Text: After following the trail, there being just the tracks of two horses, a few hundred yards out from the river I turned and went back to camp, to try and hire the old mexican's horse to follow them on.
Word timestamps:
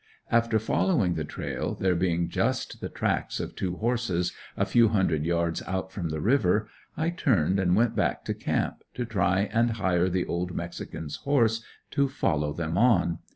After 0.31 0.57
following 0.57 1.13
the 1.13 1.23
trail, 1.23 1.75
there 1.75 1.93
being 1.93 2.27
just 2.27 2.81
the 2.81 2.89
tracks 2.89 3.39
of 3.39 3.55
two 3.55 3.75
horses, 3.75 4.33
a 4.57 4.65
few 4.65 4.87
hundred 4.87 5.25
yards 5.25 5.61
out 5.67 5.91
from 5.91 6.09
the 6.09 6.19
river 6.19 6.67
I 6.97 7.11
turned 7.11 7.59
and 7.59 7.75
went 7.75 7.95
back 7.95 8.25
to 8.25 8.33
camp, 8.33 8.81
to 8.95 9.05
try 9.05 9.41
and 9.53 9.73
hire 9.73 10.09
the 10.09 10.25
old 10.25 10.55
mexican's 10.55 11.17
horse 11.17 11.63
to 11.91 12.09
follow 12.09 12.51
them 12.51 12.79
on. 12.79 13.19